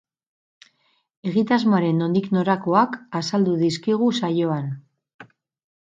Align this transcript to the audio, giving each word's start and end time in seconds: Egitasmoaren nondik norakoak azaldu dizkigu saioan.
Egitasmoaren 1.31 1.99
nondik 2.03 2.31
norakoak 2.37 2.97
azaldu 3.21 3.55
dizkigu 3.63 4.09
saioan. 4.23 4.77